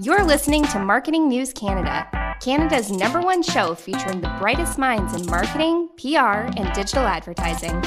[0.00, 2.06] You're listening to Marketing News Canada,
[2.40, 7.82] Canada's number one show featuring the brightest minds in marketing, PR, and digital advertising.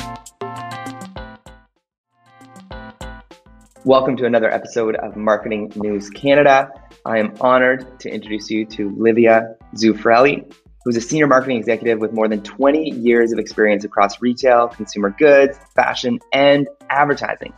[3.85, 6.69] Welcome to another episode of Marketing News Canada.
[7.05, 10.53] I am honored to introduce you to Livia Zuffarelli,
[10.83, 15.15] who's a senior marketing executive with more than 20 years of experience across retail, consumer
[15.17, 17.53] goods, fashion, and advertising.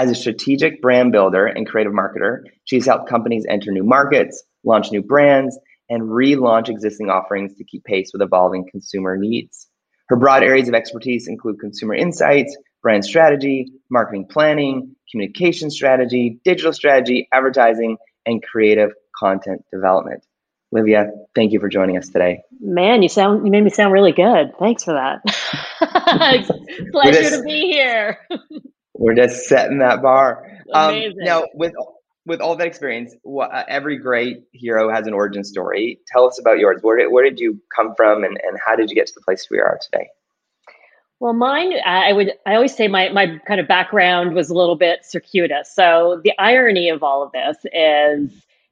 [0.00, 4.90] As a strategic brand builder and creative marketer, she's helped companies enter new markets, launch
[4.90, 5.58] new brands,
[5.90, 9.68] and relaunch existing offerings to keep pace with evolving consumer needs.
[10.08, 16.72] Her broad areas of expertise include consumer insights, brand strategy, marketing planning, communication strategy, digital
[16.72, 20.24] strategy, advertising, and creative content development.
[20.72, 22.40] Livia, thank you for joining us today.
[22.58, 24.52] Man, you sound you made me sound really good.
[24.58, 25.20] Thanks for that.
[26.90, 28.16] Pleasure just, to be here.
[29.00, 30.46] We're just setting that bar.
[30.74, 31.72] Um, now, with
[32.26, 35.98] with all that experience, what, uh, every great hero has an origin story.
[36.06, 36.80] Tell us about yours.
[36.82, 39.22] Where did, where did you come from, and, and how did you get to the
[39.22, 40.08] place we are today?
[41.18, 44.76] Well, mine, I would, I always say my, my kind of background was a little
[44.76, 45.74] bit circuitous.
[45.74, 48.30] So the irony of all of this is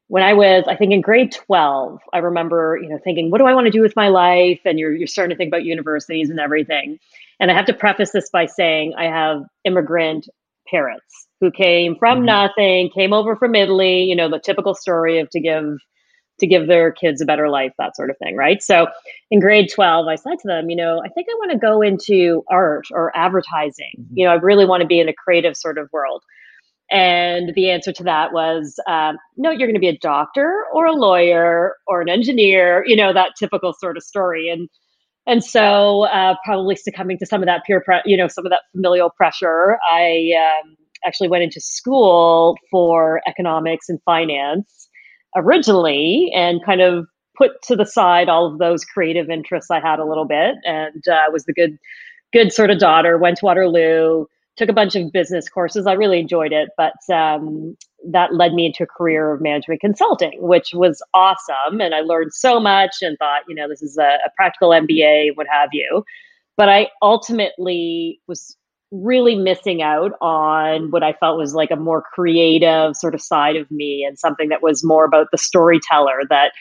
[0.09, 3.47] when I was, I think in grade 12, I remember, you know, thinking, what do
[3.47, 4.61] I want to do with my life?
[4.65, 6.99] And you're, you're starting to think about universities and everything.
[7.39, 10.29] And I have to preface this by saying I have immigrant
[10.67, 12.27] parents who came from mm-hmm.
[12.27, 15.79] nothing, came over from Italy, you know, the typical story of to give
[16.41, 18.63] to give their kids a better life, that sort of thing, right?
[18.63, 18.87] So
[19.31, 21.83] in grade 12, I said to them, you know, I think I want to go
[21.83, 23.91] into art or advertising.
[23.99, 24.17] Mm-hmm.
[24.17, 26.23] You know, I really want to be in a creative sort of world.
[26.91, 30.87] And the answer to that was um, no, you're going to be a doctor or
[30.87, 34.49] a lawyer or an engineer, you know, that typical sort of story.
[34.49, 34.69] And
[35.27, 38.51] and so, uh, probably succumbing to some of that peer, pre- you know, some of
[38.51, 40.75] that familial pressure, I um,
[41.07, 44.89] actually went into school for economics and finance
[45.37, 49.99] originally, and kind of put to the side all of those creative interests I had
[49.99, 51.77] a little bit, and uh, was the good,
[52.33, 53.19] good sort of daughter.
[53.19, 54.25] Went to Waterloo,
[54.59, 55.87] took a bunch of business courses.
[55.87, 57.77] I really enjoyed it, but um,
[58.07, 61.81] that led me into a career of management consulting, which was awesome.
[61.81, 65.37] And I learned so much and thought, you know, this is a, a practical MBA,
[65.37, 66.05] what have you.
[66.57, 68.57] But I ultimately was
[68.91, 73.57] really missing out on what I felt was like a more creative sort of side
[73.57, 76.53] of me and something that was more about the storyteller that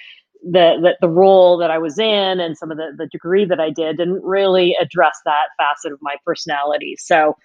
[0.44, 3.60] the, the, the role that I was in and some of the, the degree that
[3.60, 6.96] I did didn't really address that facet of my personality.
[7.00, 7.36] So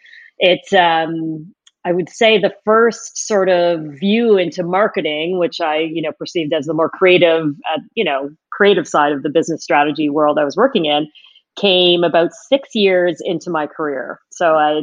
[0.42, 1.54] it um,
[1.84, 6.52] I would say the first sort of view into marketing, which I, you know, perceived
[6.52, 10.44] as the more creative, uh, you know, creative side of the business strategy world I
[10.44, 11.08] was working in,
[11.56, 14.20] came about six years into my career.
[14.30, 14.82] So I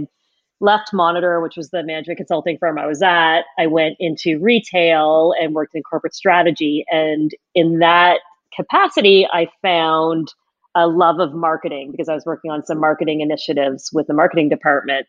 [0.60, 3.44] left Monitor, which was the management consulting firm I was at.
[3.58, 6.86] I went into retail and worked in corporate strategy.
[6.92, 8.20] And in that
[8.54, 10.34] capacity, I found
[10.76, 14.50] a love of marketing because I was working on some marketing initiatives with the marketing
[14.50, 15.08] department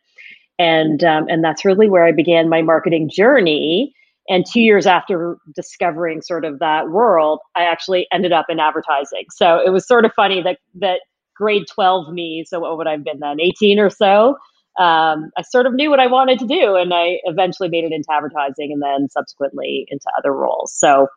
[0.60, 3.94] and um, and that's really where I began my marketing journey.
[4.28, 9.24] And two years after discovering sort of that world, I actually ended up in advertising.
[9.30, 11.00] So it was sort of funny that that
[11.34, 12.44] grade twelve me.
[12.46, 13.40] So what would I have been then?
[13.40, 14.36] Eighteen or so.
[14.78, 17.92] Um, I sort of knew what I wanted to do, and I eventually made it
[17.92, 20.74] into advertising, and then subsequently into other roles.
[20.76, 21.08] So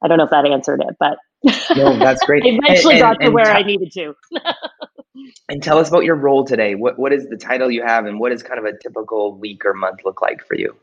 [0.00, 1.18] I don't know if that answered it, but
[1.76, 2.44] no, that's great.
[2.46, 4.14] I eventually and, got and, to where I needed to.
[5.48, 6.74] and tell us about your role today.
[6.74, 9.64] What what is the title you have, and what does kind of a typical week
[9.64, 10.76] or month look like for you?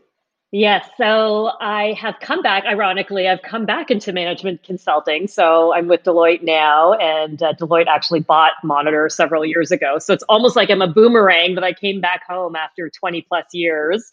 [0.56, 2.66] Yes, so I have come back.
[2.66, 5.28] Ironically, I've come back into management consulting.
[5.28, 9.98] So I'm with Deloitte now, and uh, Deloitte actually bought Monitor several years ago.
[9.98, 13.46] So it's almost like I'm a boomerang that I came back home after 20 plus
[13.52, 14.12] years.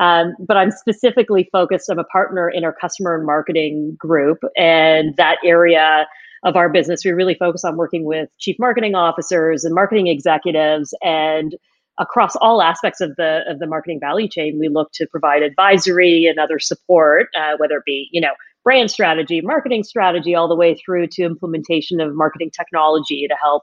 [0.00, 1.88] Um, but I'm specifically focused.
[1.88, 6.08] I'm a partner in our customer and marketing group, and that area
[6.46, 10.94] of our business, we really focus on working with chief marketing officers and marketing executives.
[11.02, 11.56] And
[11.98, 16.26] across all aspects of the of the marketing value chain we look to provide advisory
[16.26, 20.54] and other support uh, whether it be you know brand strategy marketing strategy all the
[20.54, 23.62] way through to implementation of marketing technology to help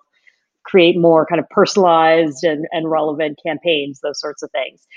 [0.66, 4.88] create more kind of personalized and, and relevant campaigns those sorts of things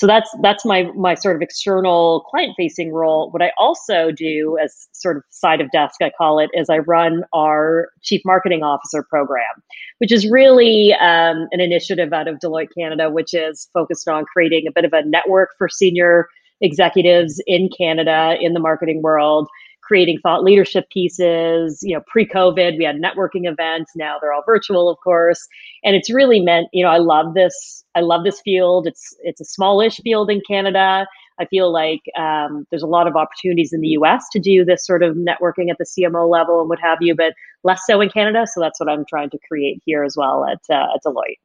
[0.00, 3.30] so that's that's my my sort of external client facing role.
[3.32, 6.78] What i also do as sort of side of desk i call it is i
[6.78, 9.62] run our chief marketing officer program
[9.98, 14.66] which is really um, an initiative out of deloitte canada which is focused on creating
[14.66, 16.28] a bit of a network for senior
[16.62, 19.48] executives in canada in the marketing world
[19.90, 21.80] creating thought leadership pieces.
[21.82, 23.90] You know, pre-COVID, we had networking events.
[23.96, 25.48] Now they're all virtual, of course,
[25.82, 26.68] and it's really meant.
[26.72, 27.84] You know, I love this.
[27.96, 28.86] I love this field.
[28.86, 31.08] It's it's a smallish field in Canada.
[31.40, 34.86] I feel like um, there's a lot of opportunities in the US to do this
[34.86, 37.32] sort of networking at the CMO level and what have you, but
[37.64, 38.46] less so in Canada.
[38.46, 41.40] So that's what I'm trying to create here as well at, uh, at Deloitte.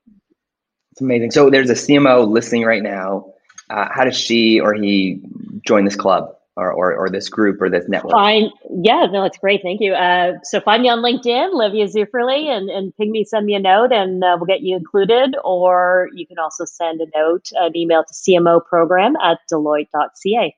[0.91, 1.31] It's amazing.
[1.31, 3.33] So there's a CMO listening right now.
[3.69, 5.21] Uh, how does she or he
[5.65, 6.35] join this club?
[6.57, 8.13] Or, or, or this group or this network?
[8.13, 8.49] Fine.
[8.81, 9.61] Yeah, no, it's great.
[9.61, 9.93] Thank you.
[9.93, 13.59] Uh, so find me on LinkedIn, Livia Zufferli, and, and ping me, send me a
[13.59, 15.35] note, and uh, we'll get you included.
[15.43, 20.55] Or you can also send a note, an email to CMO program at deloitte.ca.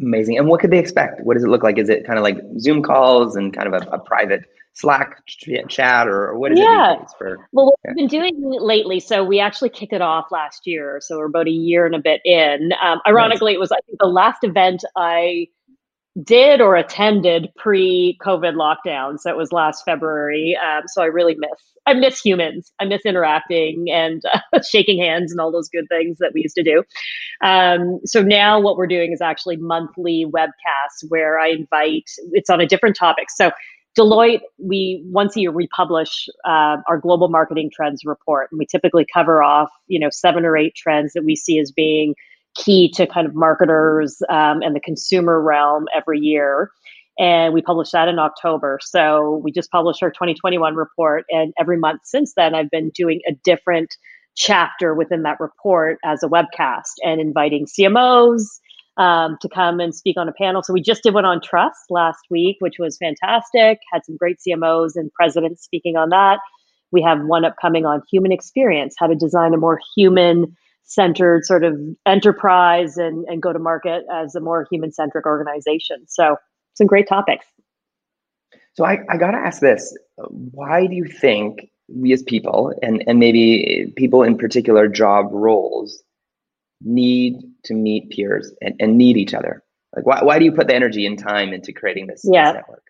[0.00, 0.38] Amazing.
[0.38, 1.20] And what could they expect?
[1.22, 1.78] What does it look like?
[1.78, 5.26] Is it kind of like Zoom calls and kind of a, a private Slack
[5.68, 6.94] chat or what is yeah.
[6.94, 7.48] it for?
[7.52, 7.90] Well, what yeah.
[7.90, 11.00] we've been doing lately, so we actually kicked it off last year.
[11.02, 12.72] So we're about a year and a bit in.
[12.82, 13.56] Um, ironically, nice.
[13.56, 15.48] it was, I think, the last event I
[16.24, 19.20] did or attended pre-COVID lockdowns.
[19.20, 20.56] So it was last February.
[20.62, 22.72] Um, so I really miss, I miss humans.
[22.80, 24.22] I miss interacting and
[24.52, 26.82] uh, shaking hands and all those good things that we used to do.
[27.44, 32.60] Um, so now what we're doing is actually monthly webcasts where I invite, it's on
[32.60, 33.26] a different topic.
[33.30, 33.52] So
[33.98, 39.04] Deloitte, we once a year republish uh, our global marketing trends report, and we typically
[39.12, 42.14] cover off you know seven or eight trends that we see as being
[42.56, 46.70] key to kind of marketers um, and the consumer realm every year.
[47.18, 48.78] And we published that in October.
[48.82, 53.20] So we just published our 2021 report, and every month since then, I've been doing
[53.28, 53.94] a different
[54.36, 58.42] chapter within that report as a webcast and inviting CMOs
[58.96, 60.62] um, to come and speak on a panel.
[60.62, 63.78] So we just did one on trust last week, which was fantastic.
[63.92, 66.38] Had some great CMOs and presidents speaking on that.
[66.92, 71.64] We have one upcoming on human experience, how to design a more human centered sort
[71.64, 76.04] of enterprise and, and go to market as a more human centric organization.
[76.08, 76.36] So
[76.74, 77.46] some great topics.
[78.74, 83.02] So I, I got to ask this why do you think we as people and,
[83.06, 86.02] and maybe people in particular job roles
[86.82, 89.62] need to meet peers and, and need each other?
[89.94, 92.52] Like, why, why do you put the energy and time into creating this, yeah.
[92.52, 92.84] this network?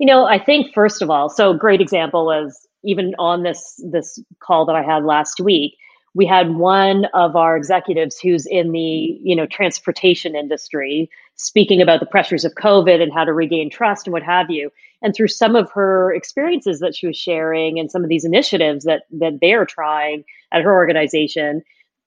[0.00, 4.18] You know, I think first of all, so great example is even on this this
[4.42, 5.76] call that I had last week,
[6.14, 12.00] we had one of our executives who's in the you know transportation industry speaking about
[12.00, 14.70] the pressures of covid and how to regain trust and what have you
[15.02, 18.84] and through some of her experiences that she was sharing and some of these initiatives
[18.84, 21.62] that that they're trying at her organization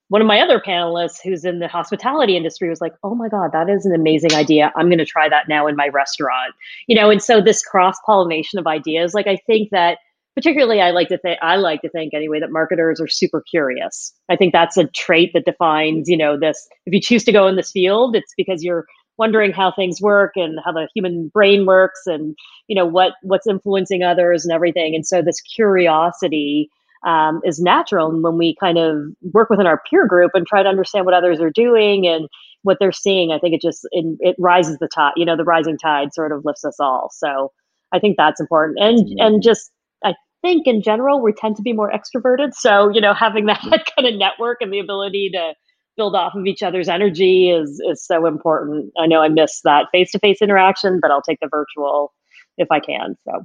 [0.08, 3.50] one of my other panelists who's in the hospitality industry was like, "Oh my god,
[3.52, 4.72] that is an amazing idea.
[4.76, 6.54] I'm going to try that now in my restaurant."
[6.86, 9.98] You know, and so this cross-pollination of ideas, like I think that
[10.36, 14.12] particularly I like to think I like to think anyway that marketers are super curious.
[14.28, 17.48] I think that's a trait that defines, you know, this if you choose to go
[17.48, 18.86] in this field, it's because you're
[19.18, 22.36] wondering how things work and how the human brain works and
[22.68, 24.94] you know what what's influencing others and everything.
[24.94, 26.68] And so this curiosity
[27.06, 28.10] um, is natural.
[28.10, 28.96] And when we kind of
[29.32, 32.28] work within our peer group and try to understand what others are doing and
[32.62, 35.12] what they're seeing, I think it just it, it rises the tide.
[35.16, 37.10] You know, the rising tide sort of lifts us all.
[37.12, 37.52] So
[37.92, 38.78] I think that's important.
[38.80, 39.70] And and just
[40.42, 42.54] think in general we tend to be more extroverted.
[42.54, 43.60] So you know, having that
[43.96, 45.54] kind of network and the ability to
[45.96, 48.92] build off of each other's energy is is so important.
[48.98, 52.12] I know I miss that face to face interaction, but I'll take the virtual
[52.58, 53.16] if I can.
[53.24, 53.44] So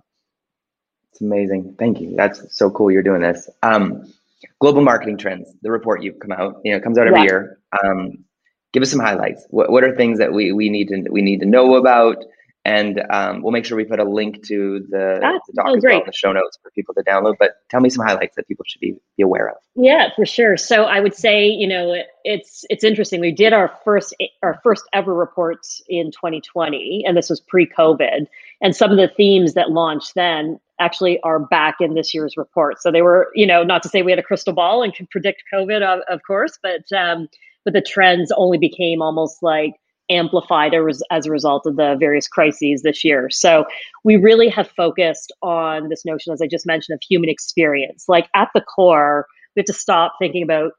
[1.12, 1.76] it's amazing.
[1.78, 2.16] Thank you.
[2.16, 2.92] That's so cool.
[2.92, 3.50] You're doing this.
[3.64, 4.12] Um,
[4.60, 5.52] global marketing trends.
[5.62, 6.62] The report you've come out.
[6.64, 7.26] You know, comes out every yeah.
[7.26, 7.60] year.
[7.84, 8.26] Um,
[8.74, 9.46] give us some highlights.
[9.50, 12.18] What What are things that we we need to we need to know about?
[12.64, 15.84] And um, we'll make sure we put a link to the, ah, the doc as
[15.84, 17.36] well in the show notes for people to download.
[17.40, 19.58] But tell me some highlights that people should be, be aware of.
[19.76, 20.58] Yeah, for sure.
[20.58, 23.20] So I would say, you know, it's it's interesting.
[23.20, 28.28] We did our first our first ever reports in 2020, and this was pre-COVID.
[28.62, 32.82] And some of the themes that launched then actually are back in this year's report.
[32.82, 35.10] So they were, you know, not to say we had a crystal ball and could
[35.10, 37.28] predict COVID, of, of course, but um,
[37.64, 39.74] but the trends only became almost like
[40.12, 40.74] amplified
[41.10, 43.30] as a result of the various crises this year.
[43.30, 43.66] So
[44.04, 48.06] we really have focused on this notion, as I just mentioned, of human experience.
[48.08, 49.26] Like at the core,
[49.56, 50.74] we have to stop thinking about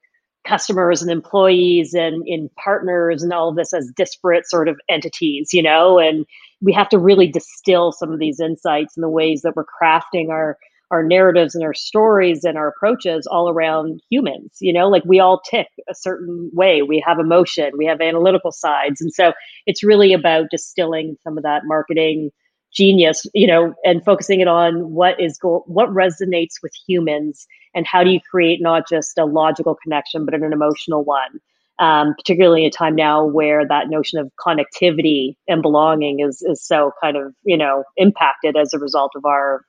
[0.46, 5.50] customers and employees and in partners and all of this as disparate sort of entities,
[5.52, 6.26] you know, and
[6.60, 10.30] we have to really distill some of these insights in the ways that we're crafting
[10.30, 10.58] our
[10.92, 15.18] our narratives and our stories and our approaches all around humans you know like we
[15.18, 16.82] all tick a certain way.
[16.82, 19.00] We have emotion we have analytical sides.
[19.00, 19.32] And so
[19.66, 22.30] it's really about distilling some of that marketing
[22.74, 27.86] genius you know and focusing it on what is go- what resonates with humans and
[27.86, 31.40] how do you create not just a logical connection but an emotional one.
[31.78, 36.64] Um, particularly in a time now where that notion of connectivity and belonging is is
[36.64, 39.64] so kind of you know impacted as a result of our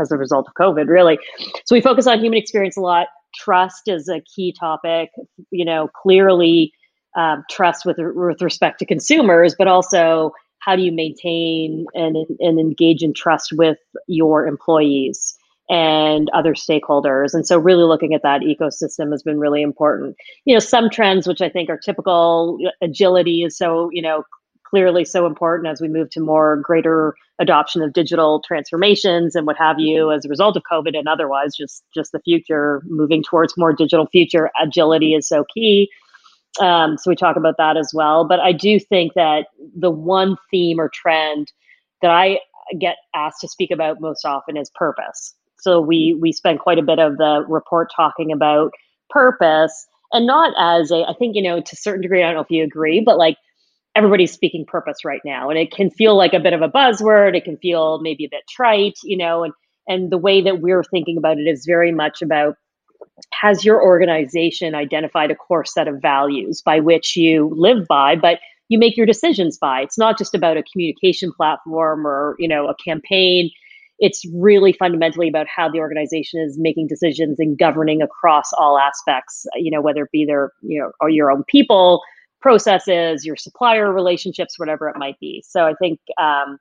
[0.00, 1.18] as a result of COVID, really.
[1.64, 3.08] So we focus on human experience a lot.
[3.34, 5.10] Trust is a key topic.
[5.50, 6.72] You know, clearly
[7.16, 12.58] um, trust with with respect to consumers, but also how do you maintain and and
[12.58, 15.34] engage in trust with your employees
[15.70, 17.34] and other stakeholders.
[17.34, 20.16] And so, really looking at that ecosystem has been really important.
[20.44, 24.22] You know, some trends which I think are typical agility is so you know
[24.68, 29.56] clearly so important as we move to more greater adoption of digital transformations and what
[29.56, 33.56] have you as a result of covid and otherwise just just the future moving towards
[33.56, 35.88] more digital future agility is so key.
[36.60, 38.26] Um, so we talk about that as well.
[38.26, 39.46] But i do think that
[39.76, 41.52] the one theme or trend
[42.02, 42.38] that i
[42.78, 45.34] get asked to speak about most often is purpose.
[45.60, 48.72] So we we spend quite a bit of the report talking about
[49.10, 52.34] purpose and not as a i think you know to a certain degree i don't
[52.34, 53.36] know if you agree but like
[53.98, 55.50] everybody's speaking purpose right now.
[55.50, 57.36] And it can feel like a bit of a buzzword.
[57.36, 59.52] It can feel maybe a bit trite you know and
[59.88, 62.56] and the way that we're thinking about it is very much about
[63.32, 68.38] has your organization identified a core set of values by which you live by but
[68.68, 69.80] you make your decisions by?
[69.80, 73.50] It's not just about a communication platform or you know a campaign.
[73.98, 79.46] It's really fundamentally about how the organization is making decisions and governing across all aspects
[79.56, 82.02] you know whether it be their you know or your own people
[82.40, 85.42] processes, your supplier relationships, whatever it might be.
[85.46, 86.58] So I think um,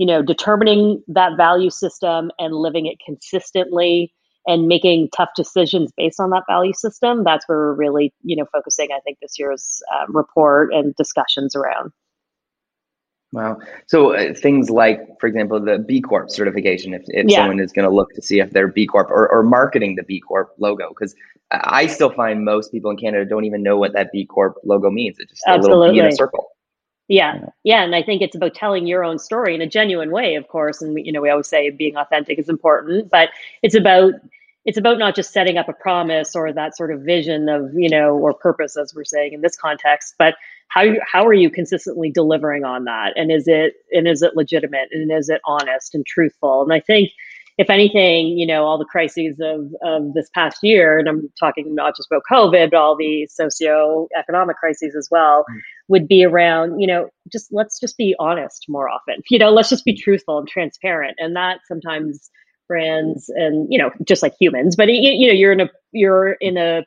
[0.00, 4.12] you know determining that value system and living it consistently
[4.46, 8.46] and making tough decisions based on that value system that's where we're really you know
[8.50, 11.92] focusing i think this year's um, report and discussions around
[13.32, 13.58] Wow.
[13.86, 17.38] So uh, things like, for example, the B Corp certification, if, if yeah.
[17.38, 20.02] someone is going to look to see if they're B Corp or, or marketing the
[20.02, 21.14] B Corp logo, because
[21.52, 24.90] I still find most people in Canada don't even know what that B Corp logo
[24.90, 25.18] means.
[25.20, 25.72] It's just Absolutely.
[25.72, 26.48] a little B in a circle.
[27.06, 27.34] Yeah.
[27.34, 27.46] yeah.
[27.62, 27.82] Yeah.
[27.84, 30.82] And I think it's about telling your own story in a genuine way, of course.
[30.82, 33.30] And, we, you know, we always say being authentic is important, but
[33.62, 34.14] it's about
[34.66, 37.88] it's about not just setting up a promise or that sort of vision of you
[37.88, 40.34] know or purpose as we're saying in this context but
[40.70, 43.12] how how are you consistently delivering on that?
[43.16, 44.88] And is it and is it legitimate?
[44.92, 46.62] And is it honest and truthful?
[46.62, 47.10] And i think
[47.58, 51.74] if anything you know all the crises of of this past year and i'm talking
[51.74, 55.58] not just about covid but all the socio-economic crises as well mm.
[55.88, 59.16] would be around you know just let's just be honest more often.
[59.30, 61.16] You know let's just be truthful and transparent.
[61.18, 62.30] And that sometimes
[62.66, 66.32] brands and you know just like humans but you, you know you're in a you're
[66.34, 66.84] in a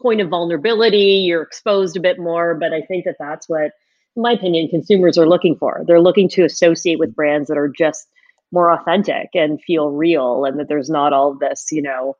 [0.00, 3.72] point of vulnerability you're exposed a bit more but i think that that's what
[4.16, 5.82] in my opinion consumers are looking for.
[5.86, 8.06] They're looking to associate with brands that are just
[8.52, 12.16] more authentic and feel real and that there's not all this you know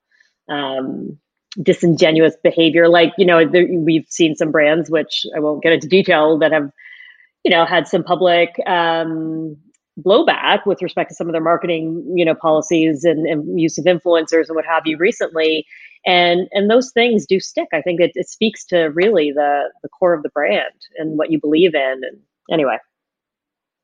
[0.48, 1.18] um,
[1.62, 2.88] disingenuous behavior.
[2.88, 6.52] Like you know there, we've seen some brands which i won't get into detail that
[6.52, 6.70] have
[7.44, 9.56] you know had some public um,
[10.00, 13.84] blowback with respect to some of their marketing, you know, policies and, and, use of
[13.84, 15.66] influencers and what have you recently.
[16.06, 17.68] And and those things do stick.
[17.72, 21.30] I think it, it speaks to really the the core of the brand and what
[21.30, 22.00] you believe in.
[22.02, 22.18] And
[22.50, 22.76] anyway,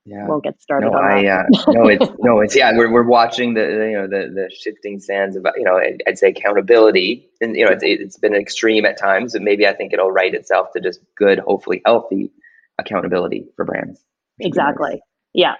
[0.05, 0.91] yeah, won't get started.
[0.91, 2.71] No, I uh, no, it's no, it's yeah.
[2.75, 6.29] We're we're watching the, you know the the shifting sands about you know I'd say
[6.29, 10.11] accountability, and you know it's it's been extreme at times, and maybe I think it'll
[10.11, 12.31] right itself to just good, hopefully healthy
[12.77, 14.03] accountability for brands.
[14.39, 14.91] Exactly.
[14.91, 14.99] Nice.
[15.33, 15.53] Yeah.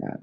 [0.00, 0.16] Yeah.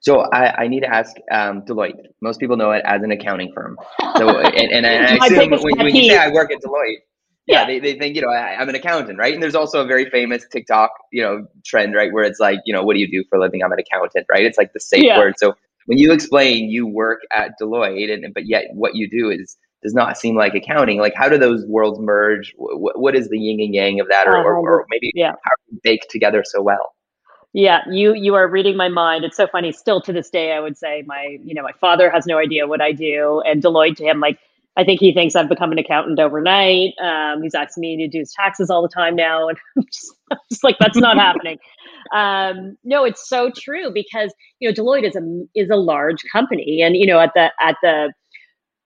[0.00, 1.94] So I, I need to ask um, Deloitte.
[2.20, 3.78] Most people know it as an accounting firm.
[4.16, 6.98] So and, and I assume when, when, you say I work at Deloitte,
[7.46, 7.66] yeah, yeah.
[7.66, 9.32] They, they think you know I, am an accountant, right?
[9.32, 12.74] And there's also a very famous TikTok you know trend, right, where it's like you
[12.74, 13.62] know what do you do for a living?
[13.62, 14.44] I'm an accountant, right?
[14.44, 15.18] It's like the safe yeah.
[15.18, 15.34] word.
[15.38, 15.54] So
[15.86, 19.94] when you explain you work at Deloitte, and but yet what you do is does
[19.94, 20.98] not seem like accounting.
[20.98, 22.54] Like how do those worlds merge?
[22.56, 25.30] what, what is the yin and yang of that, or, or, or maybe yeah.
[25.30, 26.94] how are they baked together so well?
[27.52, 29.24] Yeah, you you are reading my mind.
[29.24, 29.72] It's so funny.
[29.72, 32.66] Still to this day, I would say my you know my father has no idea
[32.66, 34.38] what I do, and Deloitte to him like
[34.76, 36.94] I think he thinks I've become an accountant overnight.
[36.98, 40.14] Um, he's asking me to do his taxes all the time now, and I'm just,
[40.30, 41.58] I'm just like that's not happening.
[42.14, 46.80] Um, no, it's so true because you know Deloitte is a is a large company,
[46.80, 48.14] and you know at the at the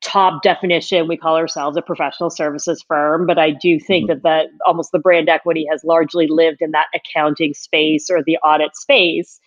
[0.03, 4.21] top definition we call ourselves a professional services firm but i do think mm-hmm.
[4.23, 8.37] that the almost the brand equity has largely lived in that accounting space or the
[8.39, 9.41] audit space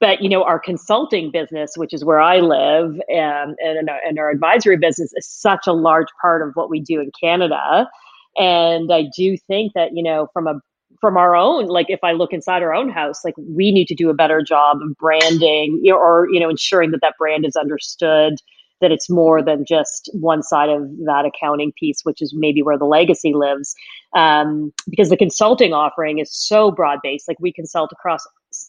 [0.00, 4.30] but you know our consulting business which is where i live um, and, and our
[4.30, 7.88] advisory business is such a large part of what we do in canada
[8.36, 10.54] and i do think that you know from a
[11.00, 13.94] from our own like if i look inside our own house like we need to
[13.94, 17.44] do a better job of branding you know, or you know ensuring that that brand
[17.46, 18.34] is understood
[18.84, 22.76] that it's more than just one side of that accounting piece, which is maybe where
[22.76, 23.74] the legacy lives.
[24.14, 27.26] Um, because the consulting offering is so broad based.
[27.26, 28.26] Like we consult across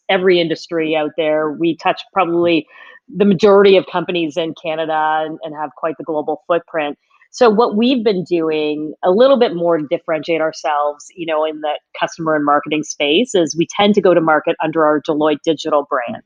[0.07, 1.51] every industry out there.
[1.51, 2.65] We touch probably
[3.13, 6.98] the majority of companies in Canada and, and have quite the global footprint.
[7.31, 11.60] So what we've been doing a little bit more to differentiate ourselves, you know, in
[11.60, 15.41] the customer and marketing space is we tend to go to market under our Deloitte
[15.43, 16.24] digital brand.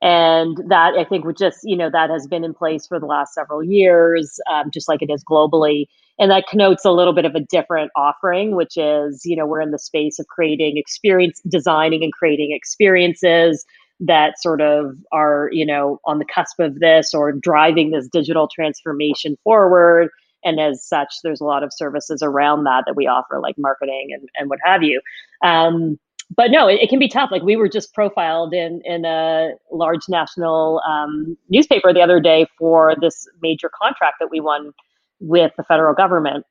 [0.00, 3.06] And that I think would just, you know, that has been in place for the
[3.06, 5.86] last several years, um, just like it is globally.
[6.20, 9.60] And that connotes a little bit of a different offering, which is, you know, we're
[9.60, 13.64] in the space of creating experience, designing and creating experiences
[14.00, 18.48] that sort of are, you know, on the cusp of this or driving this digital
[18.52, 20.10] transformation forward.
[20.44, 24.10] And as such, there's a lot of services around that that we offer, like marketing
[24.12, 25.00] and, and what have you.
[25.42, 25.98] Um,
[26.36, 27.30] but no, it, it, can be tough.
[27.30, 32.46] Like we were just profiled in in a large national um, newspaper the other day
[32.58, 34.72] for this major contract that we won
[35.20, 36.44] with the federal government,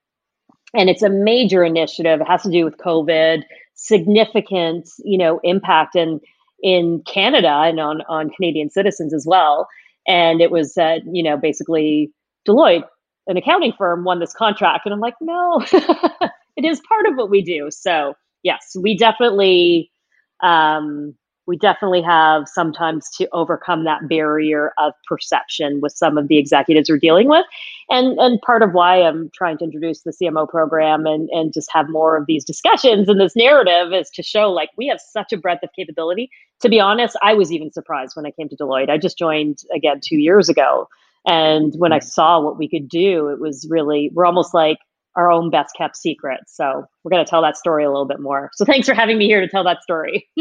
[0.74, 2.22] and it's a major initiative.
[2.22, 3.44] It has to do with COVID,
[3.76, 6.22] significant, you know, impact, and
[6.62, 9.68] in Canada and on, on Canadian citizens as well.
[10.08, 12.12] And it was, uh, you know, basically
[12.48, 12.86] Deloitte,
[13.28, 14.86] an accounting firm, won this contract.
[14.86, 17.70] And I'm like, no, it is part of what we do.
[17.70, 19.92] So, yes, we definitely
[20.42, 21.16] um,
[21.48, 26.90] we definitely have sometimes to overcome that barrier of perception with some of the executives
[26.90, 27.46] we're dealing with.
[27.90, 31.70] And and part of why I'm trying to introduce the CMO program and, and just
[31.72, 35.32] have more of these discussions and this narrative is to show like we have such
[35.32, 36.30] a breadth of capability.
[36.62, 38.90] To be honest, I was even surprised when I came to Deloitte.
[38.90, 40.90] I just joined again two years ago.
[41.26, 44.78] And when I saw what we could do, it was really, we're almost like
[45.18, 46.40] our own best kept secret.
[46.48, 48.50] So we're going to tell that story a little bit more.
[48.54, 50.30] So thanks for having me here to tell that story.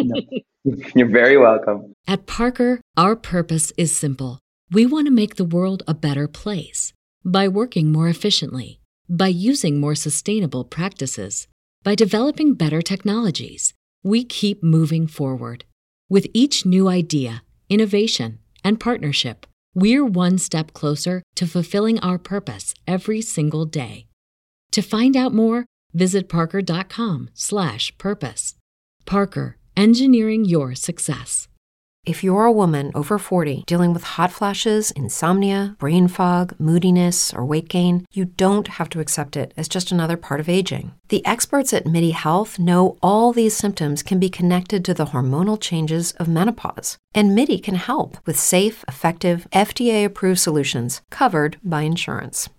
[0.95, 1.95] You're very welcome.
[2.06, 4.38] At Parker, our purpose is simple.
[4.71, 6.92] We want to make the world a better place
[7.25, 11.49] by working more efficiently, by using more sustainable practices,
[11.83, 13.73] by developing better technologies.
[14.02, 15.64] We keep moving forward.
[16.09, 22.75] With each new idea, innovation, and partnership, we're one step closer to fulfilling our purpose
[22.87, 24.05] every single day.
[24.73, 28.54] To find out more, visit parker.com/purpose.
[29.06, 31.49] Parker, engineering your success.
[32.06, 37.44] If you're a woman over 40 dealing with hot flashes, insomnia, brain fog, moodiness, or
[37.44, 40.92] weight gain, you don't have to accept it as just another part of aging.
[41.09, 45.61] The experts at MIDI Health know all these symptoms can be connected to the hormonal
[45.61, 46.96] changes of menopause.
[47.12, 52.48] And MIDI can help with safe, effective, FDA approved solutions covered by insurance.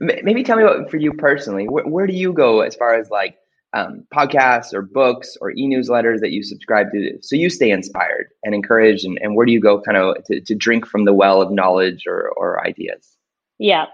[0.00, 1.68] Maybe tell me about for you personally.
[1.68, 3.38] Where, where do you go as far as like
[3.76, 8.54] um, podcasts or books or e-newsletters that you subscribe to so you stay inspired and
[8.54, 11.42] encouraged and, and where do you go kind of to, to drink from the well
[11.42, 13.16] of knowledge or, or ideas
[13.58, 13.86] yeah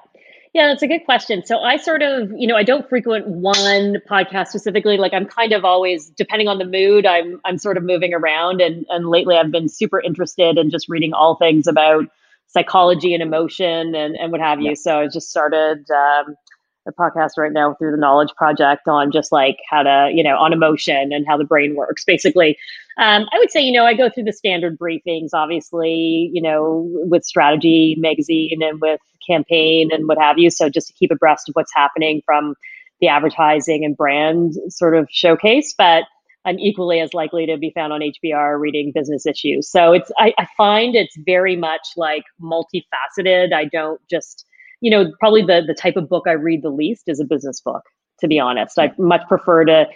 [0.52, 3.96] yeah that's a good question so i sort of you know i don't frequent one
[4.08, 7.82] podcast specifically like i'm kind of always depending on the mood i'm i'm sort of
[7.82, 12.04] moving around and and lately i've been super interested in just reading all things about
[12.52, 14.70] psychology and emotion and, and what have you.
[14.70, 14.74] Yeah.
[14.74, 16.34] So I just started um,
[16.86, 20.36] a podcast right now through the Knowledge Project on just like how to, you know,
[20.36, 22.04] on emotion and how the brain works.
[22.04, 22.58] Basically,
[22.98, 26.88] um, I would say, you know, I go through the standard briefings, obviously, you know,
[26.92, 30.50] with Strategy Magazine and with Campaign and what have you.
[30.50, 32.54] So just to keep abreast of what's happening from
[33.00, 35.74] the advertising and brand sort of showcase.
[35.76, 36.04] But
[36.44, 39.70] I'm equally as likely to be found on HBR reading business issues.
[39.70, 43.52] So it's I, I find it's very much like multifaceted.
[43.52, 44.44] I don't just
[44.80, 47.60] you know probably the the type of book I read the least is a business
[47.60, 47.82] book.
[48.20, 49.86] To be honest, I much prefer to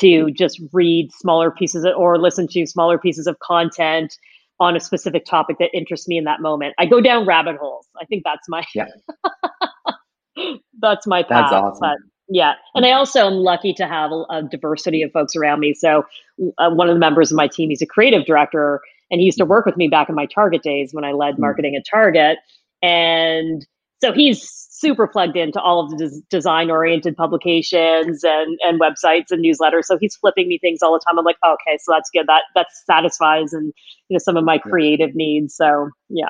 [0.00, 4.16] to just read smaller pieces or listen to smaller pieces of content
[4.60, 6.74] on a specific topic that interests me in that moment.
[6.78, 7.88] I go down rabbit holes.
[8.00, 8.86] I think that's my yeah.
[10.80, 11.50] that's my path.
[11.50, 12.10] That's awesome.
[12.28, 12.54] Yeah.
[12.74, 15.74] And I also am lucky to have a, a diversity of folks around me.
[15.74, 16.04] So,
[16.58, 19.38] uh, one of the members of my team, he's a creative director, and he used
[19.38, 21.40] to work with me back in my Target days when I led mm.
[21.40, 22.38] marketing at Target.
[22.82, 23.66] And
[24.02, 29.30] so he's super plugged into all of the des- design oriented publications and, and websites
[29.30, 29.84] and newsletters.
[29.84, 31.18] So he's flipping me things all the time.
[31.18, 32.26] I'm like, oh, okay, so that's good.
[32.26, 33.72] That that satisfies and
[34.08, 35.56] you know some of my creative needs.
[35.56, 36.28] So yeah.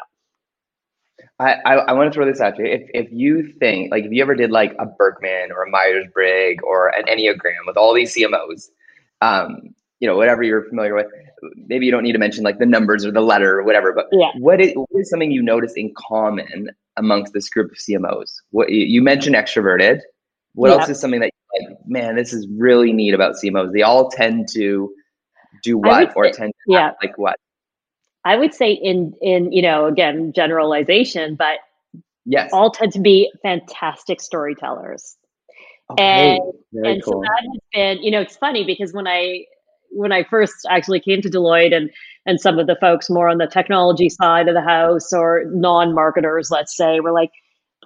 [1.41, 2.65] I, I, I want to throw this at you.
[2.65, 6.07] If if you think like if you ever did like a Birkman or a Myers
[6.13, 8.69] Briggs or an Enneagram with all these CMOs,
[9.21, 11.07] um, you know, whatever you're familiar with,
[11.67, 14.07] maybe you don't need to mention like the numbers or the letter or whatever, but
[14.13, 14.31] yeah.
[14.39, 18.33] what, is, what is something you notice in common amongst this group of CMOs?
[18.51, 20.01] What you mentioned extroverted.
[20.55, 20.77] What yeah.
[20.77, 23.73] else is something that like, man, this is really neat about CMOs?
[23.73, 24.95] They all tend to
[25.63, 26.93] do what or tend to yeah.
[27.03, 27.37] like what?
[28.25, 31.59] I would say in in you know again generalization, but
[32.25, 35.17] yes, all tend to be fantastic storytellers.
[35.91, 36.39] Oh, okay,
[36.73, 37.13] and and cool.
[37.15, 39.45] so that has been you know it's funny because when I
[39.91, 41.91] when I first actually came to Deloitte and
[42.27, 46.51] and some of the folks more on the technology side of the house or non-marketers,
[46.51, 47.31] let's say, were like,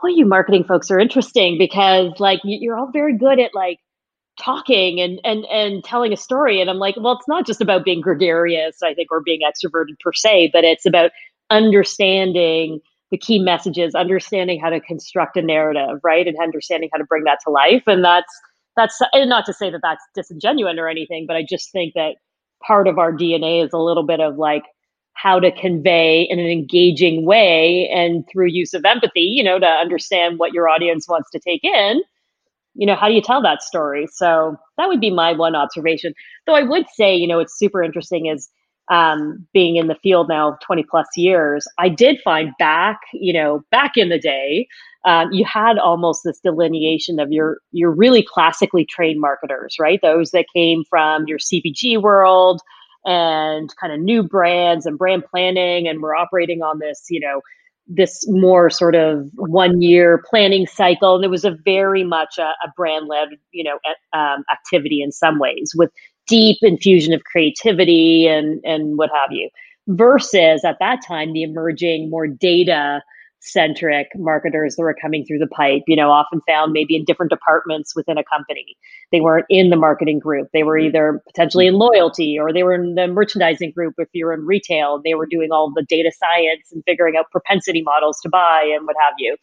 [0.01, 3.79] boy, you marketing folks are interesting because like you're all very good at like
[4.41, 6.61] talking and and and telling a story.
[6.61, 9.99] And i'm like well it's not just about being gregarious i think or being extroverted
[10.01, 11.11] per se but it's about
[11.51, 16.27] understanding the key messages understanding how to construct a narrative right?
[16.27, 17.83] And understanding how to bring that to life.
[17.87, 18.33] And that's
[18.79, 22.15] that's and not to say that that's disingenuous or anything but i just think that
[22.67, 24.65] part of our dna is a little bit of like
[25.13, 29.67] how to convey in an engaging way and through use of empathy you know to
[29.67, 32.01] understand what your audience wants to take in
[32.79, 34.07] you know, how do you tell that story?
[34.11, 36.15] So that would be my one observation.
[36.47, 38.49] Though I would say, you know, it's super interesting is
[38.89, 43.65] um, being in the field now 20 plus years, I did find back, you know,
[43.73, 44.69] back in the day,
[45.05, 50.01] um, you had almost this delineation of your your really classically trained marketers, right?
[50.01, 52.61] Those that came from your CPG world
[53.05, 57.41] and kind of new brands and brand planning, and we're operating on this, you know,
[57.89, 61.17] this more sort of one year planning cycle.
[61.17, 63.79] And it was a very much a, a brand led you know
[64.13, 65.91] um, activity in some ways with
[66.27, 69.49] deep infusion of creativity and and what have you
[69.89, 73.03] versus at that time the emerging more data
[73.41, 77.31] centric marketers that were coming through the pipe, you know, often found maybe in different
[77.31, 78.77] departments within a company.
[79.13, 80.49] They weren't in the marketing group.
[80.53, 84.33] They were either potentially in loyalty or they were in the merchandising group if you're
[84.33, 85.01] in retail.
[85.05, 88.87] They were doing all the data science and figuring out propensity models to buy and
[88.87, 89.37] what have you.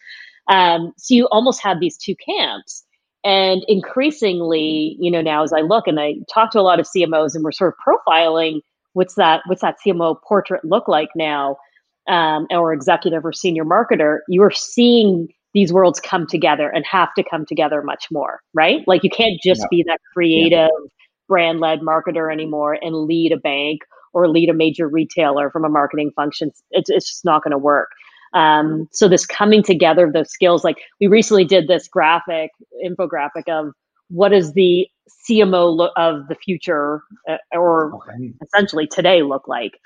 [0.47, 2.83] Um, so you almost have these two camps.
[3.23, 6.85] And increasingly, you know, now as I look and I talk to a lot of
[6.85, 8.59] CMOs and we're sort of profiling
[8.95, 11.57] what's that, what's that CMO portrait look like now?
[12.07, 17.13] Um, or executive or senior marketer, you are seeing these worlds come together and have
[17.15, 18.85] to come together much more, right?
[18.87, 19.67] Like you can't just yeah.
[19.71, 20.87] be that creative yeah.
[21.29, 23.81] brand led marketer anymore and lead a bank
[24.13, 26.51] or lead a major retailer from a marketing function.
[26.71, 27.89] It's, it's just not going to work.
[28.33, 32.51] Um, so this coming together of those skills, like we recently did this graphic
[32.85, 33.71] infographic of
[34.09, 34.87] what is the
[35.29, 38.33] CMO lo- of the future uh, or okay.
[38.43, 39.79] essentially today look like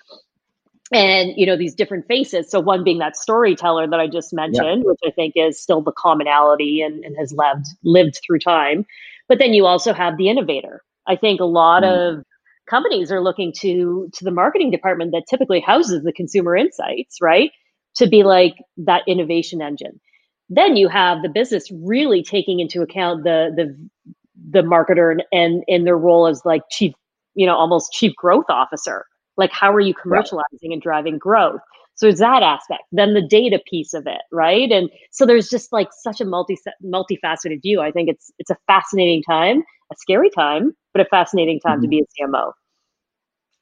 [0.92, 2.50] and you know these different faces.
[2.50, 5.92] So one being that storyteller that i just mentioned which i think is still the
[5.92, 8.86] commonality and, and, has lived lived through time.
[9.28, 10.82] But then you also have the innovator.
[11.08, 12.18] I think a lot mm.
[12.18, 12.26] of
[12.68, 17.52] companies are looking to to the marketing department that typically houses the consumer insights right?
[17.96, 20.00] To be like that innovation engine.
[20.50, 23.90] Then you have the business really taking into account the the
[24.52, 26.94] the marketer and and in their role as like chief
[27.36, 29.06] you know almost chief growth officer
[29.40, 31.62] like, how are you commercializing and driving growth?
[31.96, 32.84] So there's that aspect.
[32.92, 34.72] Then the data piece of it, right?
[34.72, 37.82] And so there's just like such a multi multifaceted view.
[37.82, 41.82] I think it's it's a fascinating time, a scary time, but a fascinating time mm-hmm.
[41.84, 42.52] to be a CMO.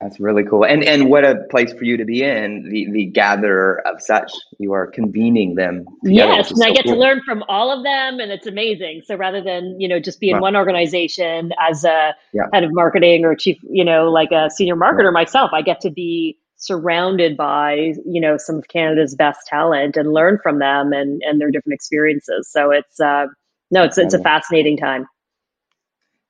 [0.02, 0.64] That's really cool.
[0.64, 4.32] And and what a place for you to be in, the the gatherer of such.
[4.60, 5.86] You are convening them.
[6.04, 6.94] Together, yes, and so I get cool.
[6.94, 9.02] to learn from all of them and it's amazing.
[9.06, 10.42] So rather than, you know, just be in wow.
[10.42, 12.44] one organization as a yeah.
[12.54, 15.90] head of marketing or chief, you know, like a senior marketer myself, I get to
[15.90, 21.24] be surrounded by, you know, some of Canada's best talent and learn from them and
[21.26, 22.48] and their different experiences.
[22.52, 23.26] So it's uh
[23.72, 25.08] no, it's it's a fascinating time.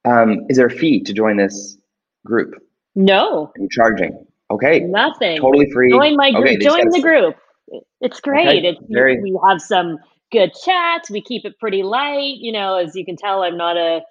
[0.05, 1.77] Um, is there a fee to join this
[2.25, 2.53] group?
[2.97, 3.51] No.
[3.55, 4.25] Are you charging?
[4.49, 4.79] Okay.
[4.79, 5.39] Nothing.
[5.39, 5.91] Totally free.
[5.91, 6.45] Join my group.
[6.45, 7.35] Okay, join the group.
[8.01, 8.47] It's great.
[8.47, 8.67] Okay.
[8.67, 9.21] It's very.
[9.21, 9.99] We have some
[10.31, 11.11] good chats.
[11.11, 12.37] We keep it pretty light.
[12.39, 14.01] You know, as you can tell, I'm not a.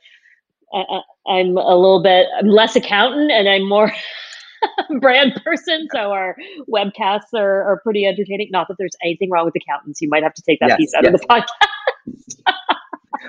[0.73, 2.29] a I'm a little bit.
[2.39, 3.93] I'm less accountant, and I'm more.
[5.01, 6.35] brand person so our
[6.69, 10.33] webcasts are, are pretty entertaining not that there's anything wrong with accountants you might have
[10.33, 11.15] to take that yes, piece out yes.
[11.15, 11.27] of the
[12.47, 12.55] podcast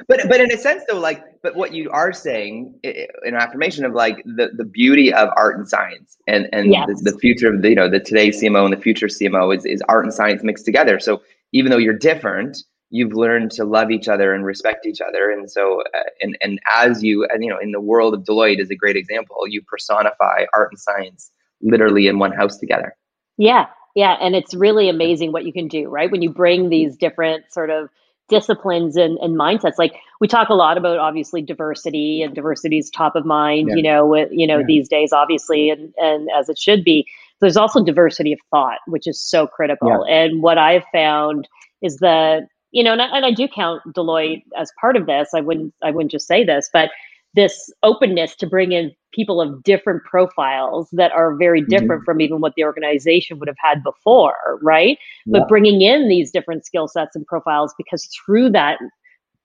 [0.07, 3.93] but but in a sense though, like, but what you are saying, an affirmation of
[3.93, 6.87] like the the beauty of art and science, and and yes.
[6.87, 9.65] the, the, future of the, you know the today's CMO and the future CMO is
[9.65, 10.99] is art and science mixed together.
[10.99, 11.21] So
[11.53, 12.57] even though you're different,
[12.89, 15.29] you've learned to love each other and respect each other.
[15.29, 18.59] And so uh, and and as you and you know in the world of deloitte
[18.59, 22.95] is a great example you personify art and science literally in one house together.
[23.37, 23.67] Yeah.
[23.95, 24.15] Yeah.
[24.21, 26.11] And it's really amazing what you can do right?
[26.11, 27.89] When you bring these different sort of
[28.29, 32.89] disciplines and, and mindsets like we talk a lot about obviously diversity and diversity is
[32.89, 33.75] top of mind yeah.
[33.75, 34.65] you know with, you know yeah.
[34.67, 37.07] these days obviously and and as it should be
[37.39, 40.15] there's also diversity of thought which is so critical yeah.
[40.15, 41.47] and what i've found
[41.81, 45.29] is that you know, and I, and I do count Deloitte as part of this.
[45.33, 46.91] I wouldn't I wouldn't just say this, but
[47.33, 51.69] this openness to bring in people of different profiles that are very mm-hmm.
[51.69, 52.05] different mm-hmm.
[52.05, 54.97] from even what the organization would have had before, right?
[55.25, 55.39] Yeah.
[55.39, 58.77] But bringing in these different skill sets and profiles because through that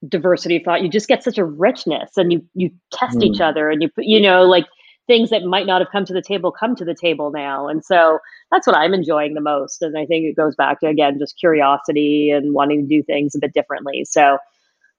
[0.09, 3.25] diversity of thought, you just get such a richness and you you test mm.
[3.25, 4.67] each other and you you know like
[5.07, 7.67] things that might not have come to the table come to the table now.
[7.69, 8.19] And so
[8.51, 9.83] that's what I'm enjoying the most.
[9.83, 13.35] And I think it goes back to, again, just curiosity and wanting to do things
[13.35, 14.05] a bit differently.
[14.05, 14.39] So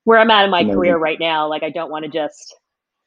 [0.03, 0.75] where I'm at in my Amazing.
[0.75, 2.55] career right now, like I don't want to just,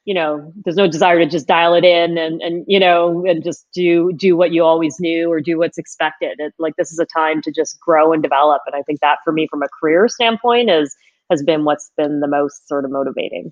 [0.07, 3.43] you know, there's no desire to just dial it in and, and, you know, and
[3.43, 6.37] just do, do what you always knew or do what's expected.
[6.39, 8.61] It, like this is a time to just grow and develop.
[8.65, 10.95] And I think that for me, from a career standpoint is,
[11.29, 13.51] has been what's been the most sort of motivating.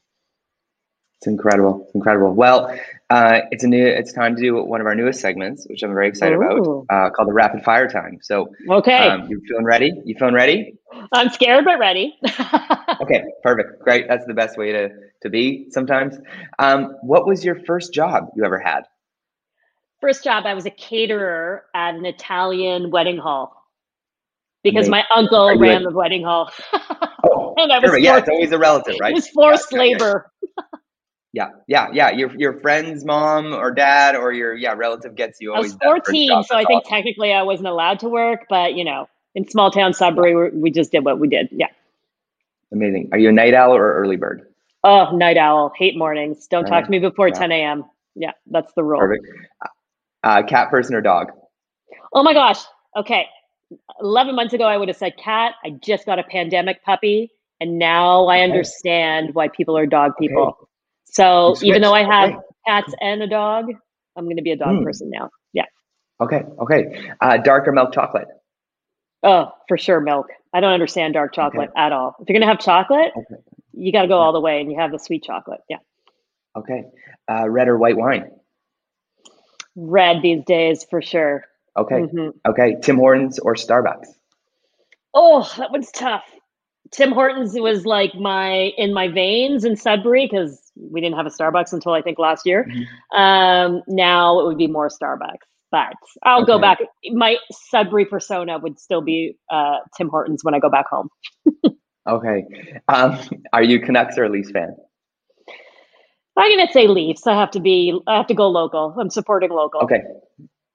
[1.25, 1.81] It's incredible.
[1.85, 2.35] It's incredible.
[2.35, 2.77] Well,
[3.09, 3.83] uh, it's a new.
[3.83, 6.41] It's time to do one of our newest segments, which I'm very excited Ooh.
[6.43, 8.19] about, uh, called the rapid fire time.
[8.21, 9.91] So, okay, um, you feeling ready?
[10.05, 10.75] You feeling ready?
[11.11, 12.15] I'm scared but ready.
[13.01, 14.07] okay, perfect, great.
[14.07, 14.89] That's the best way to
[15.23, 16.15] to be sometimes.
[16.59, 18.81] Um, what was your first job you ever had?
[20.01, 23.65] First job, I was a caterer at an Italian wedding hall
[24.65, 24.91] because Amazing.
[24.91, 26.51] my uncle ran the wedding hall.
[26.73, 29.11] oh, and I was forced, yeah, it's always a relative, right?
[29.11, 30.31] It was forced yeah, labor.
[31.35, 32.11] Yeah, yeah, yeah.
[32.11, 35.53] Your your friend's mom or dad or your yeah relative gets you.
[35.53, 39.09] I was fourteen, so I think technically I wasn't allowed to work, but you know,
[39.35, 41.49] in small town Sudbury, we just did what we did.
[41.51, 41.67] Yeah.
[42.71, 43.09] Amazing.
[43.11, 44.47] Are you a night owl or early bird?
[44.85, 45.73] Oh, night owl.
[45.77, 46.47] Hate mornings.
[46.47, 47.33] Don't talk to me before yeah.
[47.33, 47.85] 10 a.m.
[48.15, 49.01] Yeah, that's the rule.
[49.01, 49.27] Perfect.
[50.23, 51.31] Uh, cat person or dog?
[52.13, 52.61] Oh my gosh.
[52.95, 53.25] Okay.
[53.99, 55.55] 11 months ago, I would have said cat.
[55.65, 57.31] I just got a pandemic puppy.
[57.59, 60.43] And now I understand why people are dog people.
[60.43, 60.69] Okay.
[61.15, 62.39] So even though I have okay.
[62.67, 63.67] cats and a dog,
[64.17, 64.83] I'm going to be a dog mm.
[64.83, 65.29] person now.
[65.53, 65.63] Yeah.
[66.19, 66.43] Okay.
[66.59, 67.09] Okay.
[67.21, 68.27] Uh, dark or milk chocolate?
[69.23, 70.27] Oh, for sure, milk.
[70.53, 71.81] I don't understand dark chocolate okay.
[71.81, 72.17] at all.
[72.19, 73.41] If you're going to have chocolate, okay.
[73.71, 75.61] you got to go all the way and you have the sweet chocolate.
[75.69, 75.77] Yeah.
[76.57, 76.83] Okay.
[77.31, 78.31] Uh, red or white wine?
[79.77, 81.45] Red these days for sure.
[81.77, 81.95] Okay.
[81.95, 82.29] Mm-hmm.
[82.49, 82.75] Okay.
[82.81, 84.07] Tim Hortons or Starbucks?
[85.13, 86.25] Oh, that one's tough.
[86.95, 91.29] Tim Hortons was like my in my veins in Sudbury because we didn't have a
[91.29, 92.65] Starbucks until I think last year.
[92.65, 93.17] Mm-hmm.
[93.17, 96.47] Um, now it would be more Starbucks, but I'll okay.
[96.47, 96.79] go back.
[97.11, 101.09] My Sudbury persona would still be uh, Tim Hortons when I go back home.
[102.09, 102.45] okay,
[102.87, 103.19] um,
[103.51, 104.73] are you Canucks or Leafs fan?
[106.37, 107.27] I'm gonna say Leafs.
[107.27, 107.99] I have to be.
[108.07, 108.95] I have to go local.
[108.97, 109.81] I'm supporting local.
[109.81, 110.01] Okay,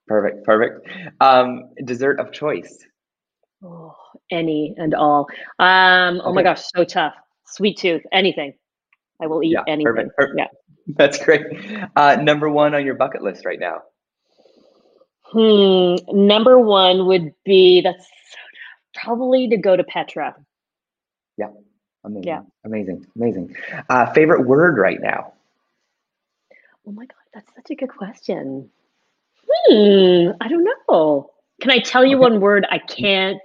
[0.06, 0.86] perfect, perfect.
[1.20, 2.84] Um, dessert of choice.
[3.62, 3.94] Oh,
[4.30, 5.26] any and all.
[5.58, 6.24] Um, okay.
[6.24, 7.14] Oh my gosh, so tough.
[7.46, 8.54] Sweet tooth, anything.
[9.20, 9.92] I will eat yeah, anything.
[9.92, 10.38] Perfect, perfect.
[10.38, 10.46] Yeah.
[10.96, 11.42] That's great.
[11.96, 13.82] Uh, number one on your bucket list right now.
[15.22, 15.96] Hmm.
[16.08, 18.06] Number one would be that's
[18.94, 20.34] probably to go to Petra.
[21.36, 21.50] Yeah.
[22.04, 22.24] Amazing.
[22.24, 22.42] Yeah.
[22.64, 23.06] Amazing.
[23.14, 23.56] Amazing.
[23.88, 25.34] Uh, favorite word right now?
[26.86, 28.70] Oh my God, that's such a good question.
[29.46, 30.30] Hmm.
[30.40, 31.30] I don't know.
[31.60, 32.22] Can I tell you okay.
[32.22, 33.40] one word I can't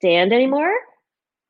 [0.00, 0.72] stand anymore?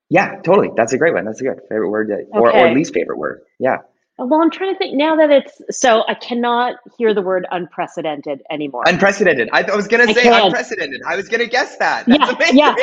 [0.09, 0.71] Yeah, totally.
[0.77, 1.25] That's a great one.
[1.25, 3.43] That's a good favorite word, that, or, or least favorite word.
[3.61, 3.79] Yeah.
[4.19, 8.43] Well, I'm trying to think now that it's so I cannot hear the word unprecedented
[8.51, 8.83] anymore.
[8.87, 9.49] Unprecedented.
[9.53, 11.01] I, I was going to say unprecedented.
[11.09, 12.05] I was going to guess that.
[12.07, 12.57] That's yeah, amazing.
[12.59, 12.75] Yeah.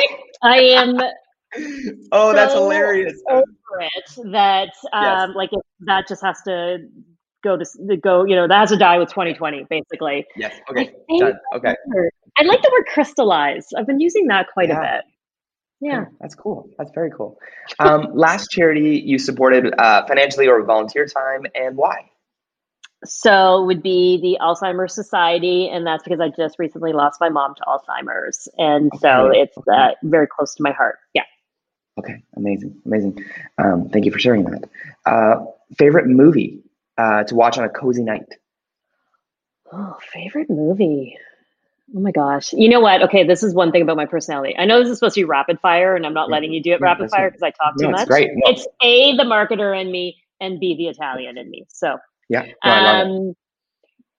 [0.42, 0.96] I am.
[2.12, 3.22] oh, so that's hilarious.
[3.30, 3.44] Over
[3.80, 5.36] it that um, yes.
[5.36, 6.78] like it, that just has to
[7.44, 8.24] go to go.
[8.24, 10.26] You know, that has to die with 2020, basically.
[10.34, 10.56] Yes.
[10.70, 10.90] Okay.
[11.20, 11.34] Done.
[11.54, 11.76] Okay.
[12.36, 13.68] I like the word crystallize.
[13.76, 14.78] I've been using that quite yeah.
[14.78, 15.04] a bit.
[15.80, 16.06] Yeah.
[16.20, 16.70] That's cool.
[16.78, 17.38] That's very cool.
[17.78, 22.10] Um, last charity you supported uh, financially or volunteer time and why?
[23.04, 27.54] So would be the Alzheimer's Society, and that's because I just recently lost my mom
[27.54, 28.98] to Alzheimer's, and okay.
[28.98, 30.98] so it's uh, very close to my heart.
[31.14, 31.22] Yeah.
[31.96, 33.24] Okay, amazing, amazing.
[33.56, 34.68] Um, thank you for sharing that.
[35.06, 35.44] Uh,
[35.76, 36.64] favorite movie
[36.98, 38.26] uh, to watch on a cozy night?
[39.72, 41.16] Oh, favorite movie.
[41.96, 42.52] Oh my gosh.
[42.52, 43.02] You know what?
[43.02, 44.54] Okay, this is one thing about my personality.
[44.58, 46.72] I know this is supposed to be rapid fire, and I'm not letting you do
[46.72, 48.08] it rapid fire because I talk No, too it's much.
[48.08, 48.30] great.
[48.34, 48.50] No.
[48.50, 51.64] It's A, the marketer in me, and B, the Italian in me.
[51.68, 51.96] So
[52.28, 53.06] Yeah, no, love it.
[53.06, 53.34] um,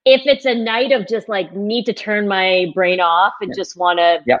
[0.04, 3.54] if it's a night of just like need to turn my brain off and Yeah.
[3.56, 4.38] just want to Yeah.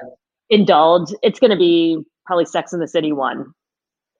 [0.48, 3.52] indulge, it's going to be probably Sex in the City one,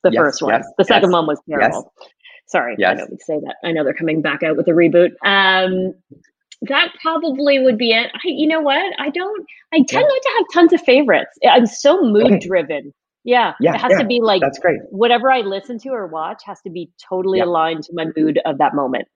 [0.05, 0.53] the Yes, first one.
[0.55, 1.93] yes, the second yes, one was terrible.
[2.47, 3.57] Sorry, I know we say that.
[3.65, 5.13] I know they're coming back out with a reboot.
[5.25, 5.95] Um,
[6.63, 8.11] that probably would be it.
[8.15, 8.93] I, you know what?
[8.99, 9.47] I don't.
[9.73, 10.01] I tend Yeah.
[10.09, 11.39] not to have tons of favorites.
[11.49, 12.93] I'm so mood driven.
[13.25, 14.81] Yeah, Yeah, it has yeah, to be like That's great.
[14.91, 17.45] whatever I listen to or watch has to be totally Yeah.
[17.45, 19.07] aligned to my mood of that moment.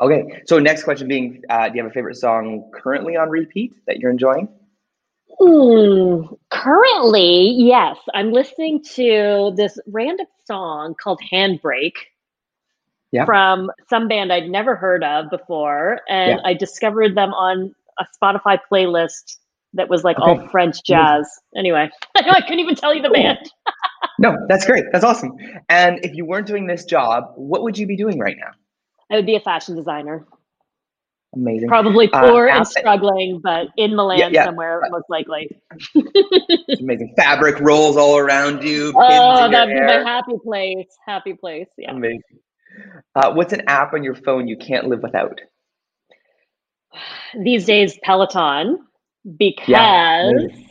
[0.00, 3.72] Okay, so next question being, uh, do you have a favorite song currently on repeat
[3.86, 4.48] that you're enjoying?
[5.38, 6.34] Hmm.
[6.50, 11.94] Currently, yes, I'm listening to this random song called Handbrake
[13.12, 13.24] Yeah.
[13.26, 16.00] from some band I'd never heard of before.
[16.08, 16.38] And Yeah.
[16.44, 19.36] I discovered them on a Spotify playlist
[19.74, 21.26] that was like all French jazz.
[21.56, 23.22] Anyway, I couldn't even tell you the Cool.
[23.22, 23.38] band.
[24.18, 24.84] No, that's great.
[24.92, 25.32] That's awesome.
[25.68, 28.50] And if you weren't doing this job, what would you be doing right now?
[29.10, 30.26] I would be a fashion designer.
[31.34, 31.68] Amazing.
[31.68, 34.44] Probably Uh, poor and struggling, but in Milan yeah.
[34.44, 35.48] somewhere, most likely.
[36.78, 37.14] Amazing.
[37.16, 38.92] Fabric rolls all around you.
[38.94, 40.04] Oh, that'd be hair.
[40.04, 40.88] my happy place.
[41.06, 41.68] Happy place.
[41.78, 41.92] Yeah.
[41.92, 42.20] Amazing.
[43.14, 45.40] Uh, what's an app on your phone you can't live without?
[47.42, 48.86] these days Peloton
[49.38, 49.76] because
[50.20, 50.70] amazing.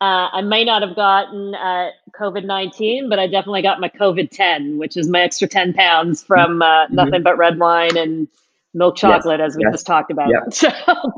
[0.00, 4.30] uh, I might not have gotten uh, COVID 19, but I definitely got my COVID
[4.30, 8.28] 10, which is my extra 10 pounds from uh, nothing but red wine and
[8.74, 9.08] milk Mm-hmm.
[9.08, 10.30] Yes, chocolate, as we yes, just talked about.
[10.30, 10.40] yeah.
[10.52, 10.70] So,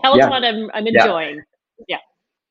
[0.02, 1.06] Peloton, I'm, I'm Yeah.
[1.06, 1.42] enjoying.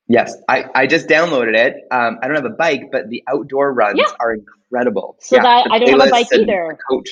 [0.08, 1.76] Yes, I, I just downloaded it.
[1.92, 4.06] Um, I don't have a bike, but the outdoor runs Yeah.
[4.20, 5.18] are incredible.
[5.20, 6.78] So Yeah, that I don't have a bike either.
[6.78, 7.10] the Coach.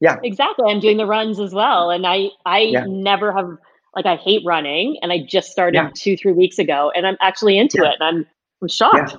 [0.00, 0.16] Yeah.
[0.22, 0.70] Exactly.
[0.70, 1.90] I'm doing the runs as well.
[1.90, 2.84] And I, I Yeah.
[2.86, 3.48] never have,
[3.94, 4.98] like, I hate running.
[5.02, 5.90] And I just started Yeah.
[5.94, 6.92] two, three weeks ago.
[6.94, 7.90] And I'm actually into Yeah.
[7.90, 7.96] it.
[8.00, 8.26] And I'm,
[8.62, 9.16] I'm shocked.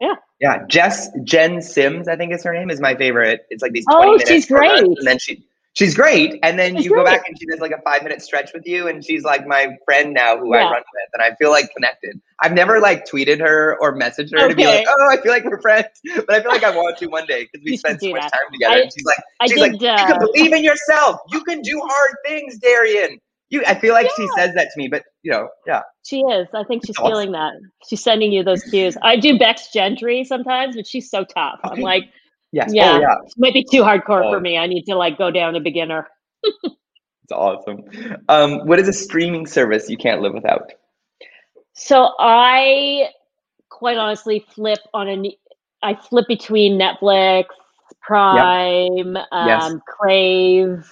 [0.00, 0.64] Yeah, yeah.
[0.68, 3.46] Jess Jen Sims, I think is her name, is my favorite.
[3.50, 4.98] It's like these Oh, she's for runs, great.
[4.98, 7.80] and then she she's great, and then you go back and she does like a
[7.82, 11.08] five minute stretch with you, and she's like my friend now who I run with,
[11.14, 12.20] and I feel like connected.
[12.40, 15.44] I've never like tweeted her or messaged her to be like, oh, I feel like
[15.44, 18.10] we're friends, but I feel like I want to one day because we spend so
[18.10, 18.32] much that.
[18.32, 18.74] time together.
[18.74, 21.20] I- and she's like, I she's did, like, you can uh, believe in yourself.
[21.30, 23.18] You can do hard things, Darian.
[23.50, 26.48] You, I feel like she says that to me, but you know, yeah, She is.
[26.54, 27.12] I think she's Awesome.
[27.12, 27.52] feeling that.
[27.86, 28.96] She's sending you those cues.
[29.02, 31.60] I do Becs Gentry sometimes, but she's so tough.
[31.62, 32.04] I'm like,
[32.52, 34.32] yes, yeah, oh yeah, it might be too hardcore Oh.
[34.32, 34.56] for me.
[34.58, 36.06] I need to like go down a beginner.
[36.44, 37.84] it's awesome.
[38.28, 40.72] Um, what is a streaming service you can't live without?
[41.74, 43.08] So I
[43.70, 45.36] quite honestly flip on a
[45.82, 47.46] I flip between Netflix,
[48.00, 50.84] Prime, um, Crave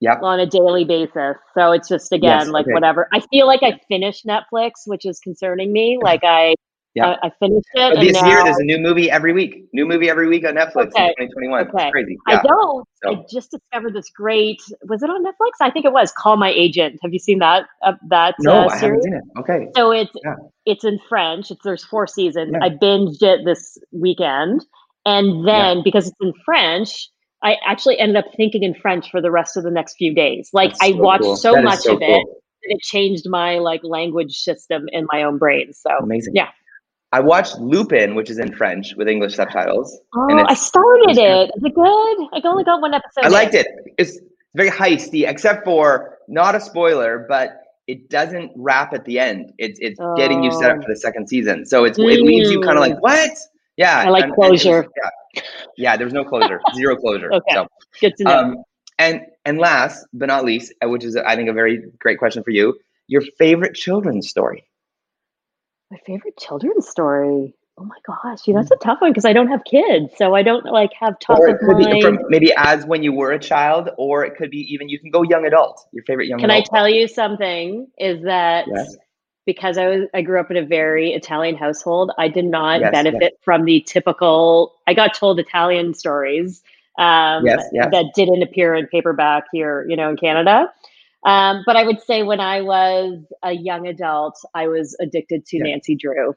[0.00, 0.18] Yep.
[0.22, 1.36] on a daily basis.
[1.54, 2.74] So it's just again Yes, like okay.
[2.74, 3.08] whatever.
[3.14, 5.98] I feel like I finished Netflix, which is concerning me.
[6.02, 6.54] Like I,
[6.96, 7.16] Yeah.
[7.22, 7.94] I, I finished it.
[7.94, 9.66] But and this year, there's a new movie every week.
[9.72, 11.68] New movie every week on Netflix Okay, in 2021.
[11.68, 11.82] okay.
[11.84, 12.16] It's crazy.
[12.26, 12.88] I don't.
[13.06, 14.60] I just discovered this great.
[14.88, 15.50] Was it on Netflix?
[15.60, 16.10] I think it was.
[16.12, 16.98] Call My Agent.
[17.02, 17.66] Have you seen that?
[17.84, 19.22] Uh, that No, uh, I haven't seen it.
[19.40, 19.68] Okay.
[19.76, 20.34] So it's Yeah.
[20.64, 21.50] it's in French.
[21.50, 22.52] It's there's four seasons.
[22.52, 22.66] Yeah.
[22.66, 24.64] I binged it this weekend,
[25.04, 27.08] and then because it's in French,
[27.42, 30.48] I actually ended up thinking in French for the rest of the next few days.
[30.54, 31.36] Like That's I watched cool.
[31.36, 32.24] so That much so of it cool.
[32.62, 35.72] that it changed my like language system in my own brain.
[35.74, 36.32] So Amazing.
[36.34, 36.48] yeah.
[37.12, 39.98] I watched Lupin, which is in French with English subtitles.
[40.14, 41.50] Oh, I started it.
[41.56, 42.16] Is it good?
[42.32, 43.24] I only got one episode.
[43.24, 43.66] I liked it.
[43.96, 44.18] It's
[44.54, 49.52] very heisty, except for not a spoiler, but it doesn't wrap at the end.
[49.58, 50.82] It's it's getting you set up Oh.
[50.82, 51.64] for the second season.
[51.66, 53.30] So it's it leaves you kind of like what?
[53.76, 53.98] Yeah.
[54.06, 54.86] I like and- and was- closure.
[55.02, 55.42] yeah.
[55.76, 55.96] Yeah.
[55.96, 56.60] There was no closure.
[56.74, 57.32] Zero closure.
[57.32, 57.54] Okay.
[57.54, 57.66] So.
[58.00, 58.38] Good to know.
[58.38, 58.56] Um,
[58.98, 62.50] and and last but not least, which is I think a very great question for
[62.50, 62.74] you,
[63.06, 64.64] your favorite children's story.
[65.90, 67.54] My favorite children's story.
[67.78, 70.34] Oh my gosh, you know, that's a tough one because I don't have kids, so
[70.34, 71.92] I don't like have top or of it could mind.
[71.92, 74.98] be from maybe as when you were a child, or it could be even you
[74.98, 75.86] can go young adult.
[75.92, 76.50] Your favorite young adult.
[76.50, 77.86] Can I tell you something?
[77.98, 78.96] Is that Yes.
[79.44, 82.90] because I was I grew up in a very Italian household, I did not Yes,
[82.94, 83.04] yes.
[83.04, 84.74] benefit from the typical.
[84.86, 86.62] I got told Italian stories
[86.98, 87.88] um, Yes, yes.
[87.92, 90.72] that didn't appear in paperback here, you know, in Canada.
[91.24, 95.56] Um, but I would say when I was a young adult, I was addicted to
[95.58, 95.64] Yeah.
[95.64, 96.34] Nancy Drew.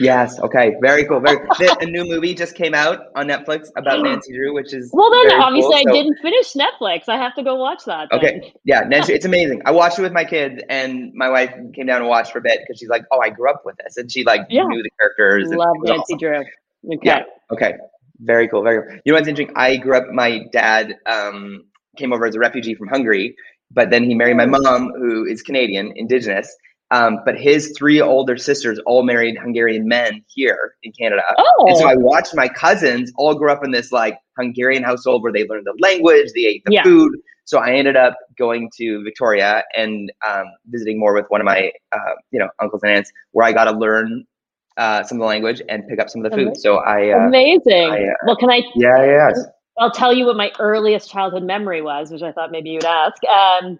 [0.00, 0.38] Yes.
[0.40, 0.74] Okay.
[0.82, 1.20] Very cool.
[1.20, 1.38] Very.
[1.80, 5.40] a new movie just came out on Netflix about Nancy Drew, which is Well, then
[5.40, 5.78] obviously cool.
[5.78, 7.08] I So- didn't finish Netflix.
[7.08, 8.08] I have to go watch that.
[8.10, 8.18] then.
[8.20, 8.52] Okay.
[8.64, 9.62] Yeah, Nancy, it's amazing.
[9.64, 12.42] I watched it with my kids, and my wife came down and watched for a
[12.42, 14.64] bit because she's like, "Oh, I grew up with this," and she like Yeah.
[14.64, 15.48] knew the characters.
[15.50, 16.18] and Love Nancy awesome.
[16.18, 16.36] Drew.
[16.38, 16.98] Okay.
[17.02, 17.22] Yeah.
[17.52, 17.74] Okay.
[18.20, 18.62] Very cool.
[18.62, 18.98] Very cool.
[19.04, 19.54] You know what's interesting?
[19.56, 20.08] I grew up.
[20.12, 21.64] My dad um,
[21.96, 23.36] came over as a refugee from Hungary,
[23.74, 24.58] but then he married my Oh.
[24.60, 26.54] mom, who is Canadian, Indigenous.
[26.90, 31.22] Um, but his three older sisters all married Hungarian men here in Canada.
[31.38, 31.66] Oh.
[31.68, 35.32] And so I watched my cousins all grow up in this like Hungarian household where
[35.32, 36.82] they learned the language, they ate the Yeah.
[36.82, 37.12] food.
[37.44, 41.72] So I ended up going to Victoria and um, visiting more with one of my,
[41.92, 44.24] uh, you know, uncles and aunts, where I got to learn
[44.76, 46.46] uh, some of the language and pick up some of the food.
[46.48, 46.60] Amazing.
[46.62, 47.90] So I, uh, Amazing.
[47.90, 49.42] I, uh, well, can I yeah, yeah, yeah.
[49.78, 53.22] I'll tell you what my earliest childhood memory was, which I thought maybe you'd ask.
[53.24, 53.78] Um,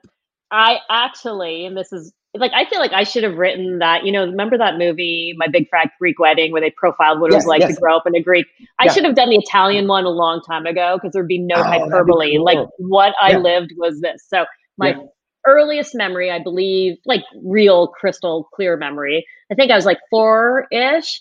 [0.51, 4.05] I actually, and this is like, I feel like I should have written that.
[4.05, 7.35] You know, remember that movie, My Big Fat Greek Wedding, where they profiled what it
[7.35, 7.75] Yes, was like yes.
[7.75, 8.47] to grow up in a Greek.
[8.79, 8.93] I Yeah.
[8.93, 11.63] should have done the Italian one a long time ago because there'd be no Oh,
[11.65, 12.37] that'd be hyperbole.
[12.37, 12.45] cool.
[12.45, 13.39] Like what I Yeah.
[13.39, 14.25] lived was this.
[14.29, 14.47] So
[14.79, 15.03] my Yeah.
[15.47, 19.27] earliest memory, I believe, like real crystal clear memory.
[19.51, 21.21] I think I was like four ish.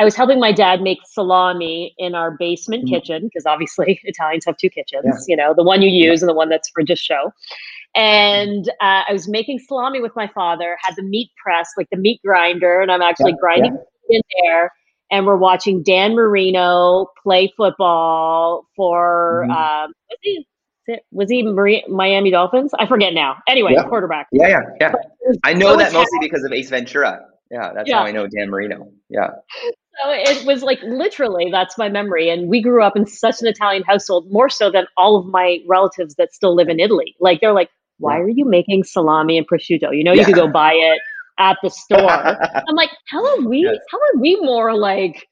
[0.00, 2.88] I was helping my dad make salami in our basement Mhm.
[2.88, 6.34] kitchen because obviously Italians have two kitchens, you know, the one you use and the
[6.34, 7.32] one that's for just show.
[7.94, 11.98] And uh, I was making salami with my father, had the meat press, like the
[11.98, 13.78] meat grinder, and I'm actually Yeah, grinding
[14.08, 14.72] in there.
[15.10, 19.52] And we're watching Dan Marino play football for, Mhm.
[19.84, 20.46] um, was he,
[21.12, 22.70] was he Mari- Miami Dolphins?
[22.78, 23.36] I forget now.
[23.46, 23.82] Anyway, Yeah.
[23.84, 24.28] quarterback.
[24.32, 24.92] Yeah, yeah, yeah.
[25.44, 27.26] I know that mostly because of Ace Ventura.
[27.50, 27.98] Yeah, that's Yeah.
[27.98, 28.88] how I know Dan Marino.
[29.10, 29.30] Yeah.
[30.02, 32.30] So it was like literally that's my memory.
[32.30, 35.58] And we grew up in such an Italian household, more so than all of my
[35.68, 37.14] relatives that still live in Italy.
[37.20, 39.96] Like they're like, why are you making salami and prosciutto?
[39.96, 40.24] You know, you Yeah.
[40.24, 41.00] could go buy it
[41.38, 42.38] at the store.
[42.68, 43.60] I'm like, how are we?
[43.60, 43.78] Yes.
[43.90, 45.26] How are we more like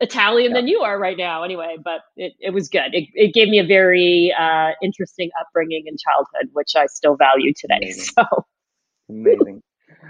[0.00, 0.58] Italian Yeah.
[0.58, 1.42] than you are right now?
[1.42, 2.94] Anyway, but it, it was good.
[2.94, 7.52] It, it gave me a very uh, interesting upbringing in childhood, which I still value
[7.58, 7.80] today.
[7.80, 8.04] Amazing.
[8.16, 8.24] So
[9.08, 9.62] Amazing.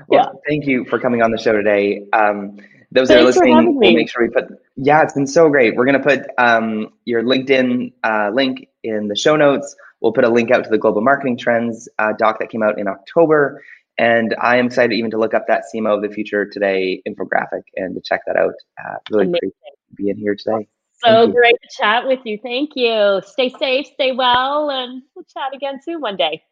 [0.09, 2.07] Well, thank you for coming on the show today.
[2.13, 2.57] Um,
[2.95, 4.45] those that are listening, we'll make sure we put.
[4.77, 5.75] Yeah, it's been so great.
[5.75, 9.75] We're gonna put um, your LinkedIn uh, link in the show notes.
[10.01, 12.79] We'll put a link out to the Global Marketing Trends uh, doc that came out
[12.79, 13.65] in October,
[13.99, 17.63] and I am excited even to look up that CMO of the Future today infographic
[17.75, 18.55] and to check that out.
[18.79, 19.41] Uh, really Amazing.
[19.41, 19.53] great
[19.89, 20.69] to be in here today.
[21.05, 22.39] so great to chat with you.
[22.41, 23.23] Thank you.
[23.27, 26.45] Stay safe, stay well, and we'll chat again soon one day.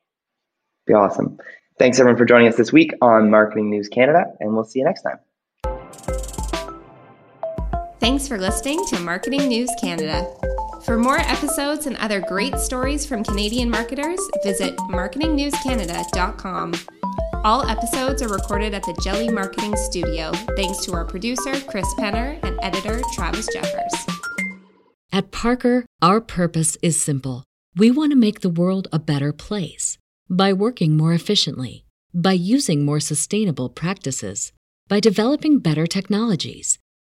[0.87, 1.39] Be awesome.
[1.79, 4.85] Thanks everyone for joining us this week on Marketing News Canada, and we'll see you
[4.85, 5.19] next time.
[8.03, 10.29] Thanks for listening to Marketing News Canada.
[10.85, 16.75] For more episodes and other great stories from Canadian marketers, visit marketingnewscanada.com.
[17.45, 22.43] All episodes are recorded at the Jelly Marketing Studio, thanks to our producer, Chris Penner,
[22.43, 23.95] and editor, Travis Jeffers.
[25.13, 27.45] At Parker, our purpose is simple.
[27.77, 29.97] We want to make the world a better place
[30.29, 34.53] by working more efficiently, by using more sustainable practices,
[34.89, 36.81] by developing better technologies.